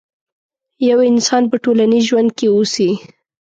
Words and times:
يو 0.89 0.97
انسان 1.11 1.43
په 1.51 1.57
ټولنيز 1.63 2.03
ژوند 2.09 2.29
کې 2.37 2.47
اوسي. 2.55 2.89